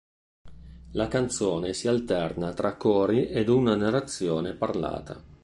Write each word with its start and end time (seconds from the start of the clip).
La 0.93 1.07
canzone 1.07 1.73
si 1.73 1.87
alterna 1.87 2.53
tra 2.55 2.75
cori 2.75 3.27
ed 3.27 3.49
una 3.49 3.75
narrazione 3.75 4.55
parlata. 4.55 5.21